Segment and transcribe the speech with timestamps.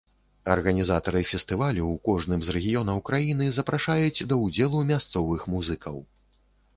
[0.53, 6.01] Арганізатары фестывалю ў кожным з рэгіёнаў краіны запрашаюць да ўдзелу мясцовых музыкаў.